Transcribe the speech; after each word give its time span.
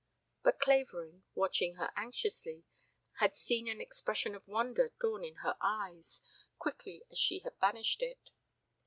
But 0.41 0.59
Clavering, 0.59 1.25
watching 1.35 1.75
her 1.75 1.91
anxiously, 1.95 2.63
had 3.19 3.35
seen 3.35 3.67
an 3.67 3.79
expression 3.79 4.33
of 4.33 4.47
wonder 4.47 4.91
dawn 4.99 5.23
in 5.23 5.35
her 5.45 5.55
eyes, 5.61 6.23
quickly 6.57 7.03
as 7.11 7.19
she 7.19 7.41
had 7.41 7.59
banished 7.59 8.01
it. 8.01 8.31